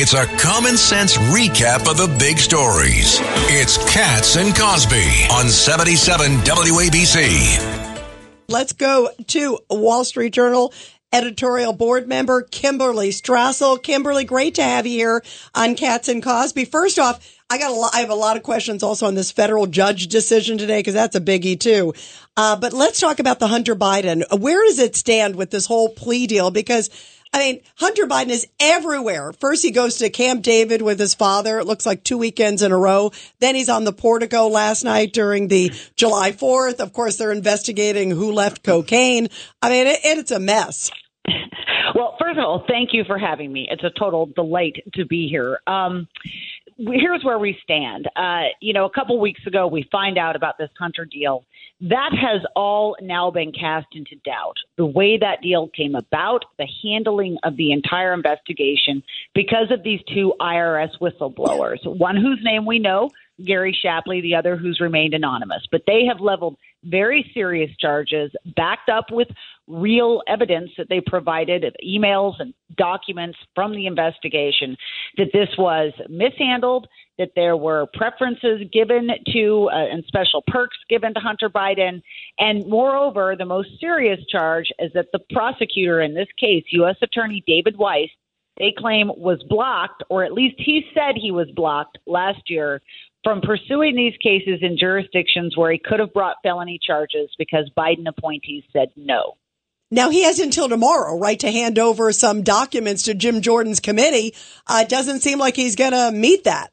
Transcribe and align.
It's 0.00 0.14
a 0.14 0.26
common 0.38 0.76
sense 0.76 1.16
recap 1.16 1.90
of 1.90 1.96
the 1.96 2.06
big 2.20 2.38
stories. 2.38 3.18
It's 3.50 3.78
Cats 3.92 4.36
and 4.36 4.54
Cosby 4.54 5.26
on 5.32 5.48
77 5.48 6.36
WABC. 6.42 7.98
Let's 8.46 8.72
go 8.74 9.10
to 9.26 9.58
Wall 9.68 10.04
Street 10.04 10.32
Journal 10.32 10.72
editorial 11.12 11.72
board 11.72 12.06
member 12.06 12.42
Kimberly 12.42 13.10
Strassel. 13.10 13.82
Kimberly, 13.82 14.24
great 14.24 14.54
to 14.54 14.62
have 14.62 14.86
you 14.86 14.98
here 14.98 15.24
on 15.54 15.74
Cats 15.74 16.08
and 16.08 16.22
Cosby. 16.22 16.66
First 16.66 17.00
off, 17.00 17.36
I 17.50 17.58
got 17.58 17.70
a 17.70 17.74
lot, 17.74 17.92
I 17.94 18.00
have 18.00 18.10
a 18.10 18.14
lot 18.14 18.36
of 18.36 18.44
questions 18.44 18.84
also 18.84 19.06
on 19.06 19.16
this 19.16 19.32
federal 19.32 19.66
judge 19.66 20.06
decision 20.06 20.58
today 20.58 20.78
because 20.78 20.94
that's 20.94 21.16
a 21.16 21.20
biggie 21.20 21.58
too. 21.58 21.94
Uh, 22.36 22.56
but 22.56 22.72
let's 22.72 23.00
talk 23.00 23.18
about 23.18 23.40
the 23.40 23.48
Hunter 23.48 23.74
Biden. 23.74 24.22
Where 24.38 24.64
does 24.66 24.78
it 24.78 24.94
stand 24.94 25.34
with 25.34 25.50
this 25.50 25.66
whole 25.66 25.88
plea 25.88 26.26
deal? 26.26 26.50
Because 26.50 26.90
I 27.32 27.38
mean, 27.38 27.60
Hunter 27.76 28.06
Biden 28.06 28.30
is 28.30 28.46
everywhere. 28.58 29.32
First, 29.32 29.62
he 29.62 29.70
goes 29.70 29.98
to 29.98 30.10
Camp 30.10 30.42
David 30.42 30.82
with 30.82 30.98
his 30.98 31.14
father. 31.14 31.58
It 31.58 31.66
looks 31.66 31.86
like 31.86 32.04
two 32.04 32.18
weekends 32.18 32.62
in 32.62 32.72
a 32.72 32.78
row. 32.78 33.12
Then 33.40 33.54
he's 33.54 33.68
on 33.68 33.84
the 33.84 33.92
portico 33.92 34.48
last 34.48 34.84
night 34.84 35.12
during 35.12 35.48
the 35.48 35.72
July 35.96 36.32
4th. 36.32 36.80
Of 36.80 36.92
course, 36.92 37.16
they're 37.16 37.32
investigating 37.32 38.10
who 38.10 38.32
left 38.32 38.62
cocaine. 38.62 39.28
I 39.62 39.70
mean, 39.70 39.86
it, 39.86 40.00
it's 40.04 40.30
a 40.30 40.40
mess. 40.40 40.90
Well, 41.94 42.16
first 42.20 42.38
of 42.38 42.44
all, 42.44 42.64
thank 42.68 42.90
you 42.92 43.04
for 43.04 43.18
having 43.18 43.52
me. 43.52 43.66
It's 43.70 43.82
a 43.82 43.90
total 43.90 44.26
delight 44.26 44.76
to 44.94 45.04
be 45.04 45.28
here. 45.28 45.58
Um, 45.66 46.06
here's 46.78 47.24
where 47.24 47.38
we 47.38 47.58
stand. 47.62 48.08
Uh, 48.16 48.48
you 48.60 48.72
know, 48.72 48.84
a 48.84 48.90
couple 48.90 49.18
weeks 49.20 49.40
ago, 49.46 49.66
we 49.66 49.88
find 49.90 50.16
out 50.16 50.36
about 50.36 50.58
this 50.58 50.70
Hunter 50.78 51.04
deal 51.04 51.44
that 51.80 52.10
has 52.12 52.42
all 52.56 52.96
now 53.00 53.30
been 53.30 53.52
cast 53.52 53.86
into 53.92 54.16
doubt. 54.24 54.56
The 54.76 54.86
way 54.86 55.16
that 55.18 55.42
deal 55.42 55.68
came 55.68 55.94
about, 55.94 56.44
the 56.58 56.66
handling 56.82 57.38
of 57.44 57.56
the 57.56 57.72
entire 57.72 58.12
investigation 58.12 59.02
because 59.34 59.70
of 59.70 59.84
these 59.84 60.00
two 60.12 60.34
IRS 60.40 60.98
whistleblowers, 61.00 61.78
one 61.84 62.16
whose 62.16 62.40
name 62.42 62.66
we 62.66 62.78
know, 62.80 63.10
Gary 63.44 63.76
Shapley, 63.80 64.20
the 64.20 64.34
other 64.34 64.56
who's 64.56 64.80
remained 64.80 65.14
anonymous. 65.14 65.62
But 65.70 65.82
they 65.86 66.04
have 66.06 66.20
leveled 66.20 66.56
very 66.84 67.30
serious 67.34 67.70
charges 67.78 68.30
backed 68.56 68.88
up 68.88 69.06
with 69.10 69.28
real 69.66 70.22
evidence 70.26 70.70
that 70.78 70.88
they 70.88 71.00
provided 71.00 71.76
emails 71.86 72.34
and 72.38 72.54
documents 72.76 73.38
from 73.54 73.72
the 73.72 73.86
investigation 73.86 74.76
that 75.16 75.28
this 75.32 75.48
was 75.58 75.92
mishandled 76.08 76.86
that 77.18 77.32
there 77.34 77.56
were 77.56 77.86
preferences 77.94 78.62
given 78.72 79.08
to 79.32 79.68
uh, 79.72 79.76
and 79.92 80.04
special 80.06 80.42
perks 80.46 80.76
given 80.88 81.12
to 81.12 81.20
Hunter 81.20 81.50
Biden. 81.50 82.00
And 82.38 82.66
moreover, 82.68 83.34
the 83.36 83.44
most 83.44 83.70
serious 83.80 84.20
charge 84.30 84.68
is 84.78 84.92
that 84.94 85.06
the 85.12 85.20
prosecutor 85.32 86.00
in 86.00 86.14
this 86.14 86.28
case, 86.38 86.64
U.S. 86.70 86.96
Attorney 87.02 87.42
David 87.46 87.76
Weiss, 87.76 88.08
they 88.58 88.74
claim 88.76 89.08
was 89.08 89.42
blocked, 89.48 90.02
or 90.08 90.24
at 90.24 90.32
least 90.32 90.56
he 90.58 90.84
said 90.92 91.16
he 91.16 91.30
was 91.30 91.48
blocked 91.54 91.98
last 92.06 92.50
year 92.50 92.82
from 93.24 93.40
pursuing 93.40 93.96
these 93.96 94.14
cases 94.22 94.60
in 94.62 94.78
jurisdictions 94.78 95.56
where 95.56 95.72
he 95.72 95.78
could 95.78 96.00
have 96.00 96.12
brought 96.12 96.36
felony 96.42 96.78
charges 96.84 97.30
because 97.38 97.70
Biden 97.76 98.08
appointees 98.08 98.64
said 98.72 98.88
no. 98.96 99.36
Now 99.90 100.10
he 100.10 100.24
has 100.24 100.38
until 100.38 100.68
tomorrow, 100.68 101.18
right, 101.18 101.38
to 101.40 101.50
hand 101.50 101.78
over 101.78 102.12
some 102.12 102.42
documents 102.42 103.04
to 103.04 103.14
Jim 103.14 103.40
Jordan's 103.40 103.80
committee. 103.80 104.34
Uh, 104.66 104.80
it 104.82 104.88
doesn't 104.88 105.20
seem 105.20 105.38
like 105.38 105.56
he's 105.56 105.76
going 105.76 105.92
to 105.92 106.12
meet 106.12 106.44
that. 106.44 106.70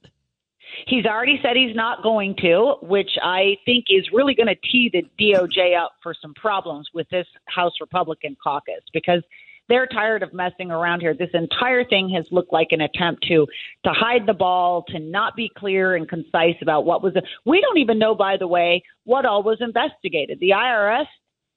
He's 0.88 1.06
already 1.06 1.40
said 1.42 1.56
he's 1.56 1.76
not 1.76 2.04
going 2.04 2.36
to, 2.42 2.76
which 2.82 3.12
I 3.24 3.56
think 3.66 3.86
is 3.90 4.08
really 4.14 4.36
going 4.36 4.48
to 4.48 4.56
tee 4.56 4.92
the 4.92 5.04
DOJ 5.20 5.78
up 5.82 5.94
for 6.04 6.14
some 6.22 6.34
problems 6.34 6.90
with 6.94 7.08
this 7.10 7.26
House 7.46 7.74
Republican 7.80 8.36
caucus 8.44 8.84
because 8.94 9.24
they're 9.70 9.88
tired 9.88 10.24
of 10.24 10.34
messing 10.34 10.72
around 10.72 11.02
here. 11.02 11.14
This 11.14 11.30
entire 11.34 11.84
thing 11.84 12.10
has 12.10 12.26
looked 12.32 12.54
like 12.54 12.70
an 12.72 12.82
attempt 12.82 13.24
to 13.28 13.48
to 13.84 13.92
hide 13.92 14.26
the 14.26 14.34
ball, 14.34 14.84
to 14.90 15.00
not 15.00 15.36
be 15.36 15.52
clear 15.58 15.96
and 15.96 16.08
concise 16.08 16.56
about 16.62 16.86
what 16.86 17.02
was. 17.02 17.16
A, 17.16 17.24
we 17.46 17.62
don't 17.62 17.78
even 17.78 18.00
know, 18.00 18.16
by 18.16 18.38
the 18.38 18.48
way, 18.48 18.84
what 19.04 19.26
all 19.26 19.44
was 19.44 19.58
investigated. 19.62 20.40
The 20.40 20.52
IRS 20.52 21.08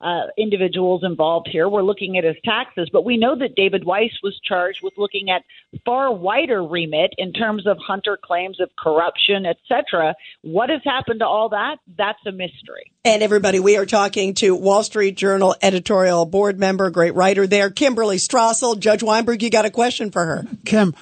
uh, 0.01 0.27
individuals 0.37 1.03
involved 1.05 1.49
here. 1.51 1.69
We're 1.69 1.83
looking 1.83 2.19
at 2.19 2.25
his 2.25 2.37
taxes, 2.45 2.89
but 2.93 3.05
we 3.05 3.17
know 3.17 3.37
that 3.37 3.55
David 3.57 3.85
Weiss 3.85 4.13
was 4.23 4.39
charged 4.45 4.79
with 4.83 4.95
looking 4.97 5.31
at 5.31 5.43
far 5.85 6.13
wider 6.13 6.65
remit 6.65 7.13
in 7.19 7.33
terms 7.33 7.67
of 7.67 7.79
Hunter 7.79 8.19
claims 8.23 8.61
of 8.61 8.71
corruption, 8.79 9.45
etc. 9.45 10.15
What 10.43 10.71
has 10.71 10.81
happened 10.85 11.21
to 11.21 11.27
all 11.27 11.49
that? 11.51 11.77
That's 11.97 12.25
a 12.27 12.33
mystery. 12.33 12.93
And 13.05 13.23
everybody, 13.23 13.59
we 13.59 13.77
are 13.77 13.87
talking 13.87 14.35
to 14.35 14.55
Wall 14.55 14.83
Street 14.85 15.17
Journal 15.17 15.57
editorial 15.63 16.27
board 16.27 16.61
member, 16.61 16.91
great 16.91 17.15
writer 17.15 17.47
there, 17.47 17.71
Kimberly 17.71 18.19
Strassel. 18.19 18.79
Judge 18.79 19.03
Weinberg, 19.03 19.43
you 19.43 19.51
got 19.51 19.65
a 19.65 19.71
question 19.71 20.11
for 20.11 20.25
her? 20.25 20.45
Kim, 20.65 20.95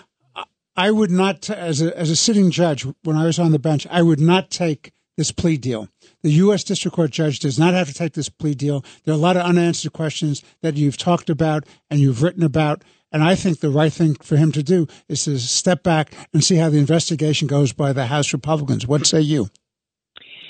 I 0.76 0.90
would 0.90 1.10
not, 1.10 1.48
as 1.50 1.82
a, 1.82 1.96
as 1.98 2.10
a 2.10 2.16
sitting 2.16 2.50
judge, 2.50 2.86
when 3.02 3.16
I 3.16 3.24
was 3.24 3.38
on 3.38 3.52
the 3.52 3.58
bench, 3.58 3.86
I 3.90 4.02
would 4.02 4.20
not 4.20 4.50
take 4.50 4.92
this 5.16 5.32
plea 5.32 5.56
deal. 5.56 5.88
The 6.22 6.30
U.S. 6.32 6.64
District 6.64 6.94
Court 6.94 7.10
judge 7.10 7.38
does 7.38 7.58
not 7.58 7.74
have 7.74 7.88
to 7.88 7.94
take 7.94 8.12
this 8.12 8.28
plea 8.28 8.54
deal. 8.54 8.84
There 9.04 9.12
are 9.12 9.18
a 9.18 9.20
lot 9.20 9.36
of 9.36 9.42
unanswered 9.42 9.92
questions 9.92 10.42
that 10.62 10.76
you've 10.76 10.96
talked 10.96 11.30
about 11.30 11.64
and 11.90 12.00
you've 12.00 12.22
written 12.22 12.42
about. 12.42 12.82
And 13.12 13.22
I 13.22 13.34
think 13.34 13.60
the 13.60 13.70
right 13.70 13.92
thing 13.92 14.14
for 14.16 14.36
him 14.36 14.52
to 14.52 14.62
do 14.62 14.86
is 15.08 15.24
to 15.24 15.38
step 15.38 15.82
back 15.82 16.12
and 16.32 16.44
see 16.44 16.56
how 16.56 16.70
the 16.70 16.78
investigation 16.78 17.48
goes 17.48 17.72
by 17.72 17.92
the 17.92 18.06
House 18.06 18.32
Republicans. 18.32 18.86
What 18.86 19.06
say 19.06 19.20
you? 19.20 19.48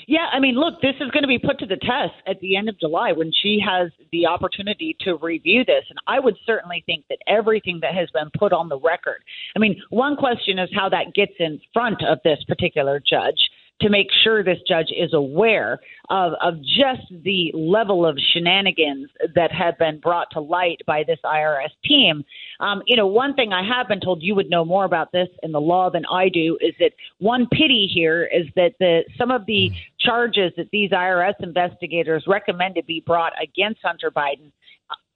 Yeah, 0.07 0.27
I 0.31 0.39
mean, 0.39 0.55
look, 0.55 0.81
this 0.81 0.95
is 1.01 1.11
going 1.11 1.23
to 1.23 1.27
be 1.27 1.37
put 1.37 1.59
to 1.59 1.65
the 1.65 1.75
test 1.75 2.15
at 2.25 2.39
the 2.39 2.55
end 2.55 2.69
of 2.69 2.79
July 2.79 3.11
when 3.11 3.31
she 3.43 3.59
has 3.59 3.91
the 4.13 4.25
opportunity 4.25 4.95
to 5.01 5.17
review 5.17 5.65
this. 5.65 5.83
And 5.89 5.99
I 6.07 6.21
would 6.21 6.37
certainly 6.45 6.81
think 6.85 7.03
that 7.09 7.19
everything 7.27 7.79
that 7.81 7.93
has 7.93 8.09
been 8.11 8.29
put 8.39 8.53
on 8.53 8.69
the 8.69 8.79
record. 8.79 9.21
I 9.53 9.59
mean, 9.59 9.81
one 9.89 10.15
question 10.15 10.59
is 10.59 10.69
how 10.73 10.87
that 10.89 11.13
gets 11.13 11.33
in 11.39 11.59
front 11.73 12.01
of 12.07 12.19
this 12.23 12.39
particular 12.47 13.01
judge 13.01 13.49
to 13.81 13.89
make 13.89 14.07
sure 14.23 14.43
this 14.43 14.57
judge 14.67 14.87
is 14.95 15.13
aware 15.13 15.79
of, 16.09 16.33
of 16.41 16.55
just 16.61 17.07
the 17.23 17.51
level 17.53 18.05
of 18.05 18.17
shenanigans 18.33 19.09
that 19.35 19.51
have 19.51 19.77
been 19.77 19.99
brought 19.99 20.27
to 20.31 20.39
light 20.39 20.81
by 20.87 21.03
this 21.05 21.19
IRS 21.23 21.69
team. 21.85 22.23
Um, 22.59 22.81
you 22.87 22.95
know, 22.95 23.05
one 23.05 23.35
thing 23.35 23.53
I 23.53 23.63
have 23.63 23.87
been 23.87 23.99
told 23.99 24.23
you 24.23 24.33
would 24.35 24.49
know 24.49 24.65
more 24.65 24.85
about 24.85 25.11
this 25.11 25.27
in 25.43 25.51
the 25.51 25.61
law 25.61 25.89
than 25.89 26.05
I 26.11 26.29
do 26.29 26.57
is 26.59 26.73
that 26.79 26.91
one 27.19 27.47
pity 27.51 27.89
here 27.93 28.23
is 28.23 28.47
that 28.55 28.73
the 28.79 29.03
some 29.17 29.29
of 29.29 29.45
the 29.45 29.71
charges 29.99 30.53
that 30.57 30.69
these 30.71 30.91
IRS 30.91 31.35
investigators 31.39 32.23
recommended 32.27 32.87
be 32.87 33.03
brought 33.05 33.33
against 33.41 33.81
Hunter 33.83 34.09
Biden 34.09 34.51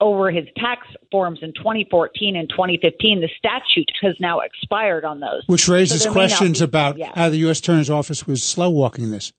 over 0.01 0.31
his 0.31 0.45
tax 0.57 0.87
forms 1.11 1.39
in 1.41 1.53
2014 1.53 2.35
and 2.35 2.49
2015. 2.49 3.21
The 3.21 3.29
statute 3.37 3.89
has 4.01 4.15
now 4.19 4.39
expired 4.39 5.05
on 5.05 5.19
those. 5.19 5.43
Which 5.45 5.67
raises 5.67 6.03
so 6.03 6.11
questions 6.11 6.59
be, 6.59 6.65
about 6.65 6.97
yeah. 6.97 7.11
how 7.15 7.29
the 7.29 7.37
U.S. 7.37 7.59
Attorney's 7.59 7.89
Office 7.89 8.27
was 8.27 8.43
slow 8.43 8.69
walking 8.69 9.11
this. 9.11 9.31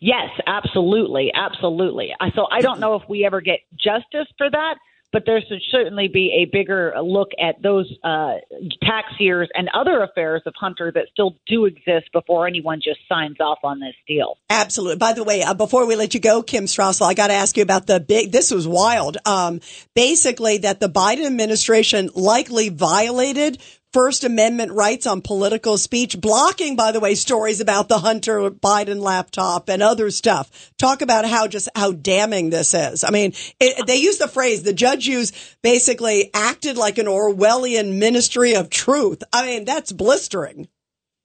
Yes, 0.00 0.30
absolutely. 0.46 1.32
Absolutely. 1.34 2.14
So 2.36 2.46
I 2.50 2.60
don't 2.60 2.78
know 2.78 2.94
if 2.94 3.02
we 3.08 3.24
ever 3.24 3.40
get 3.40 3.60
justice 3.76 4.28
for 4.38 4.48
that 4.48 4.76
but 5.12 5.24
there 5.26 5.40
should 5.46 5.60
certainly 5.70 6.08
be 6.08 6.42
a 6.42 6.50
bigger 6.50 6.94
look 7.02 7.30
at 7.40 7.62
those 7.62 7.92
uh, 8.02 8.34
tax 8.82 9.08
years 9.18 9.48
and 9.54 9.68
other 9.74 10.02
affairs 10.02 10.42
of 10.46 10.54
Hunter 10.58 10.90
that 10.94 11.06
still 11.12 11.36
do 11.46 11.66
exist 11.66 12.10
before 12.12 12.46
anyone 12.46 12.80
just 12.82 13.00
signs 13.08 13.38
off 13.40 13.58
on 13.62 13.78
this 13.80 13.94
deal. 14.08 14.38
Absolutely. 14.48 14.96
By 14.96 15.12
the 15.12 15.24
way, 15.24 15.42
uh, 15.42 15.54
before 15.54 15.86
we 15.86 15.96
let 15.96 16.14
you 16.14 16.20
go, 16.20 16.42
Kim 16.42 16.64
Strassel, 16.64 17.06
I 17.06 17.14
got 17.14 17.28
to 17.28 17.34
ask 17.34 17.56
you 17.56 17.62
about 17.62 17.86
the 17.86 18.00
big. 18.00 18.32
This 18.32 18.50
was 18.50 18.66
wild. 18.66 19.18
Um, 19.26 19.60
basically, 19.94 20.58
that 20.58 20.80
the 20.80 20.88
Biden 20.88 21.26
administration 21.26 22.10
likely 22.14 22.70
violated 22.70 23.58
First 23.92 24.24
Amendment 24.24 24.72
rights 24.72 25.06
on 25.06 25.20
political 25.20 25.76
speech, 25.76 26.18
blocking, 26.18 26.76
by 26.76 26.92
the 26.92 27.00
way, 27.00 27.14
stories 27.14 27.60
about 27.60 27.88
the 27.88 27.98
Hunter 27.98 28.50
Biden 28.50 29.00
laptop 29.00 29.68
and 29.68 29.82
other 29.82 30.10
stuff. 30.10 30.72
Talk 30.78 31.02
about 31.02 31.26
how 31.26 31.46
just 31.46 31.68
how 31.74 31.92
damning 31.92 32.48
this 32.48 32.72
is. 32.72 33.04
I 33.04 33.10
mean, 33.10 33.34
it, 33.60 33.86
they 33.86 33.96
use 33.96 34.16
the 34.16 34.28
phrase, 34.28 34.62
the 34.62 34.72
judge 34.72 35.06
used 35.06 35.34
basically 35.62 36.30
acted 36.32 36.78
like 36.78 36.96
an 36.96 37.06
Orwellian 37.06 37.98
ministry 37.98 38.54
of 38.54 38.70
truth. 38.70 39.22
I 39.30 39.44
mean, 39.44 39.66
that's 39.66 39.92
blistering. 39.92 40.68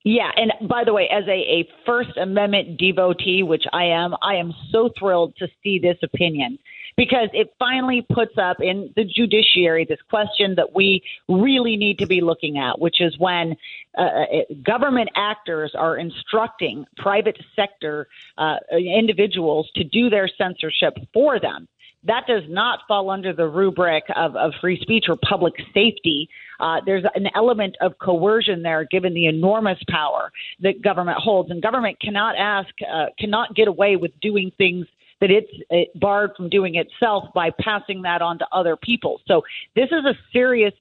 Yeah, 0.03 0.31
and 0.35 0.69
by 0.69 0.83
the 0.85 0.93
way, 0.93 1.09
as 1.11 1.25
a, 1.27 1.31
a 1.31 1.69
First 1.85 2.17
Amendment 2.17 2.79
devotee, 2.79 3.43
which 3.43 3.63
I 3.71 3.85
am, 3.85 4.13
I 4.21 4.35
am 4.35 4.53
so 4.71 4.89
thrilled 4.97 5.35
to 5.37 5.47
see 5.63 5.79
this 5.79 5.97
opinion 6.03 6.59
because 6.97 7.29
it 7.31 7.53
finally 7.59 8.05
puts 8.11 8.37
up 8.41 8.57
in 8.59 8.91
the 8.95 9.05
judiciary 9.05 9.85
this 9.87 9.99
question 10.09 10.55
that 10.55 10.75
we 10.75 11.01
really 11.29 11.77
need 11.77 11.99
to 11.99 12.07
be 12.07 12.19
looking 12.19 12.57
at, 12.57 12.79
which 12.79 12.99
is 12.99 13.15
when 13.19 13.55
uh, 13.97 14.01
uh 14.01 14.25
government 14.65 15.09
actors 15.15 15.71
are 15.77 15.97
instructing 15.97 16.85
private 16.97 17.37
sector 17.55 18.07
uh, 18.37 18.55
individuals 18.71 19.69
to 19.75 19.83
do 19.83 20.09
their 20.09 20.27
censorship 20.37 20.93
for 21.13 21.39
them. 21.39 21.67
That 22.03 22.23
does 22.27 22.43
not 22.47 22.79
fall 22.87 23.09
under 23.09 23.33
the 23.33 23.47
rubric 23.47 24.03
of, 24.15 24.35
of 24.35 24.53
free 24.61 24.79
speech 24.81 25.05
or 25.09 25.17
public 25.27 25.53
safety. 25.73 26.29
Uh, 26.59 26.77
there's 26.85 27.03
an 27.15 27.27
element 27.35 27.75
of 27.81 27.97
coercion 27.99 28.61
there, 28.61 28.87
given 28.89 29.13
the 29.13 29.25
enormous 29.25 29.79
power 29.89 30.31
that 30.61 30.81
government 30.81 31.17
holds, 31.17 31.51
and 31.51 31.61
government 31.61 31.99
cannot 31.99 32.35
ask, 32.37 32.69
uh, 32.89 33.07
cannot 33.19 33.55
get 33.55 33.67
away 33.67 33.97
with 33.97 34.11
doing 34.21 34.51
things 34.57 34.85
that 35.21 35.31
it's 35.31 35.51
it 35.69 35.89
barred 35.99 36.31
from 36.35 36.49
doing 36.49 36.75
itself 36.75 37.25
by 37.33 37.49
passing 37.61 38.03
that 38.03 38.21
on 38.21 38.39
to 38.39 38.47
other 38.51 38.75
people. 38.75 39.19
So 39.27 39.43
this 39.75 39.87
is 39.91 40.05
a 40.05 40.13
serious 40.31 40.73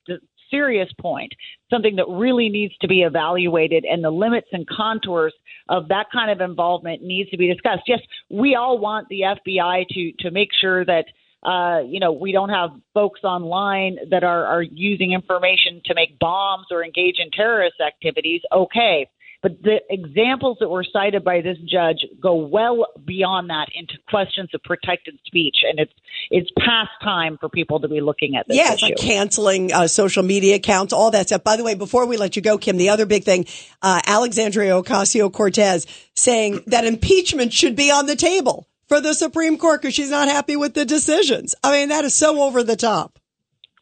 serious 0.50 0.88
point, 1.00 1.32
something 1.70 1.96
that 1.96 2.08
really 2.08 2.48
needs 2.48 2.76
to 2.80 2.86
be 2.86 3.02
evaluated, 3.02 3.84
and 3.84 4.04
the 4.04 4.10
limits 4.10 4.48
and 4.52 4.66
contours 4.68 5.34
of 5.68 5.88
that 5.88 6.06
kind 6.12 6.30
of 6.30 6.40
involvement 6.40 7.02
needs 7.02 7.30
to 7.30 7.36
be 7.36 7.52
discussed. 7.52 7.82
Yes, 7.86 8.00
we 8.30 8.54
all 8.54 8.78
want 8.78 9.08
the 9.08 9.22
FBI 9.22 9.86
to 9.88 10.12
to 10.20 10.30
make 10.30 10.50
sure 10.60 10.84
that 10.84 11.06
uh, 11.42 11.80
you 11.86 12.00
know, 12.00 12.10
we 12.10 12.32
don't 12.32 12.48
have 12.48 12.70
folks 12.92 13.22
online 13.22 13.98
that 14.10 14.24
are, 14.24 14.44
are 14.46 14.62
using 14.62 15.12
information 15.12 15.80
to 15.84 15.94
make 15.94 16.18
bombs 16.18 16.66
or 16.72 16.84
engage 16.84 17.16
in 17.18 17.30
terrorist 17.30 17.76
activities. 17.86 18.40
Okay. 18.52 19.08
But 19.42 19.62
the 19.62 19.80
examples 19.90 20.58
that 20.60 20.68
were 20.68 20.84
cited 20.84 21.24
by 21.24 21.40
this 21.40 21.58
judge 21.66 22.06
go 22.20 22.34
well 22.34 22.86
beyond 23.04 23.50
that 23.50 23.66
into 23.74 23.94
questions 24.08 24.50
of 24.54 24.62
protected 24.62 25.18
speech, 25.26 25.56
and 25.68 25.78
it's 25.78 25.92
it's 26.30 26.50
past 26.58 26.90
time 27.02 27.38
for 27.38 27.48
people 27.48 27.80
to 27.80 27.88
be 27.88 28.00
looking 28.00 28.36
at 28.36 28.48
this. 28.48 28.56
Yeah, 28.56 28.72
it's 28.72 28.82
like 28.82 28.96
canceling 28.96 29.72
uh, 29.72 29.86
social 29.88 30.22
media 30.22 30.56
accounts, 30.56 30.92
all 30.92 31.10
that 31.10 31.28
stuff. 31.28 31.44
By 31.44 31.56
the 31.56 31.64
way, 31.64 31.74
before 31.74 32.06
we 32.06 32.16
let 32.16 32.36
you 32.36 32.42
go, 32.42 32.58
Kim, 32.58 32.76
the 32.76 32.88
other 32.88 33.06
big 33.06 33.24
thing, 33.24 33.46
uh, 33.82 34.00
Alexandria 34.06 34.72
Ocasio 34.72 35.32
Cortez 35.32 35.86
saying 36.14 36.62
that 36.66 36.84
impeachment 36.84 37.52
should 37.52 37.76
be 37.76 37.90
on 37.90 38.06
the 38.06 38.16
table 38.16 38.66
for 38.88 39.00
the 39.00 39.14
Supreme 39.14 39.58
Court 39.58 39.82
because 39.82 39.94
she's 39.94 40.10
not 40.10 40.28
happy 40.28 40.56
with 40.56 40.74
the 40.74 40.84
decisions. 40.84 41.54
I 41.62 41.72
mean, 41.72 41.88
that 41.90 42.04
is 42.04 42.18
so 42.18 42.42
over 42.42 42.62
the 42.62 42.76
top. 42.76 43.18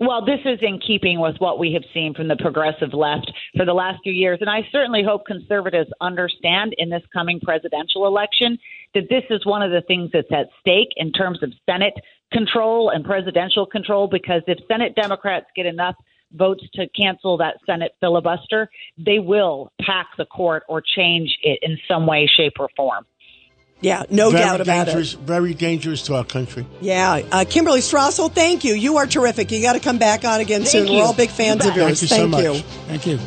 Well, 0.01 0.25
this 0.25 0.41
is 0.45 0.59
in 0.61 0.81
keeping 0.85 1.21
with 1.21 1.37
what 1.39 1.59
we 1.61 1.73
have 1.75 1.85
seen 1.95 2.15
from 2.15 2.27
the 2.27 2.37
progressive 2.37 2.93
left 2.93 3.31
for 3.57 3.65
the 3.65 3.75
last 3.75 4.01
few 4.03 4.13
years. 4.13 4.39
And 4.41 4.51
I 4.51 4.67
certainly 4.73 5.05
hope 5.07 5.25
conservatives 5.25 5.91
understand 6.01 6.75
in 6.79 6.91
this 6.91 7.03
coming 7.13 7.39
presidential 7.39 8.07
election 8.07 8.59
that 8.95 9.09
this 9.09 9.23
is 9.31 9.47
one 9.47 9.63
of 9.63 9.71
the 9.71 9.83
things 9.83 10.11
that's 10.13 10.33
at 10.33 10.49
stake 10.59 10.89
in 10.97 11.13
terms 11.13 11.43
of 11.45 11.53
Senate 11.65 11.95
control 12.33 12.91
and 12.91 13.05
presidential 13.05 13.67
control. 13.67 14.09
Because 14.09 14.43
if 14.49 14.59
Senate 14.67 14.97
Democrats 14.97 15.47
get 15.55 15.67
enough 15.67 15.95
votes 16.33 16.65
to 16.75 16.89
cancel 17.01 17.37
that 17.37 17.59
Senate 17.65 17.93
filibuster, 18.01 18.69
they 18.99 19.21
will 19.21 19.71
pack 19.81 20.09
the 20.19 20.27
court 20.27 20.65
or 20.69 20.83
change 20.83 21.39
it 21.43 21.61
in 21.63 21.79
some 21.87 22.05
way, 22.05 22.29
shape, 22.37 22.55
or 22.59 22.69
form. 22.77 23.07
Yeah, 23.81 24.05
no 24.09 24.31
very 24.31 24.45
doubt 24.45 24.61
about 24.63 24.87
dangerous, 24.87 25.15
it. 25.15 25.21
Very 25.21 25.53
dangerous 25.53 26.03
to 26.07 26.15
our 26.15 26.25
country. 26.25 26.67
Yeah. 26.81 27.23
Uh, 27.31 27.45
Kimberly 27.49 27.81
Strassel, 27.81 28.33
thank 28.33 28.65
you. 28.65 28.75
You 28.75 28.97
are 28.97 29.07
terrific. 29.07 29.51
You 29.51 29.61
got 29.61 29.75
to 29.75 29.81
come 29.81 29.99
back 29.99 30.25
on 30.25 30.41
again 30.41 30.63
Thank 30.63 30.71
soon. 30.71 30.87
you. 30.89 30.95
We're 30.99 31.05
all 31.05 31.13
big 31.15 31.31
fans 31.31 31.67
of 31.67 31.77
yours. 31.77 32.01
Thank 32.01 32.03
you 32.03 32.09
so 32.09 32.29
much. 32.29 32.45
you. 32.45 32.55
Thank 32.87 33.07
you. 33.07 33.19